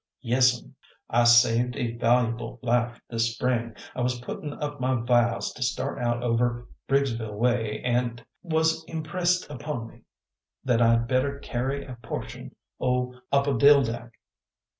"Yes'm; 0.23 0.73
I 1.11 1.25
saved 1.25 1.75
a 1.75 1.95
valu'ble 1.95 2.57
life 2.63 2.99
this 3.07 3.25
last 3.27 3.35
spring. 3.35 3.75
I 3.93 4.01
was 4.01 4.19
puttin' 4.19 4.51
up 4.53 4.79
my 4.79 4.95
vials 4.99 5.53
to 5.53 5.61
start 5.61 5.99
out 5.99 6.23
over 6.23 6.67
Briggsville 6.89 7.35
way, 7.35 7.83
an' 7.83 8.15
't 8.17 8.23
was 8.41 8.83
impressed 8.85 9.47
upon 9.51 9.85
me 9.89 10.01
that 10.63 10.81
I'd 10.81 11.07
better 11.07 11.37
carry 11.37 11.85
a 11.85 11.99
portion 12.01 12.55
o' 12.79 13.13
opodildack. 13.31 14.09